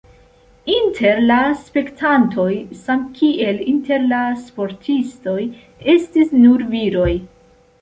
Inter 0.75 1.19
la 1.31 1.35
spektantoj 1.65 2.47
samkiel 2.87 3.61
inter 3.75 4.09
la 4.15 4.23
sportistoj 4.47 5.39
estis 5.97 6.33
nur 6.41 6.67
viroj. 6.75 7.09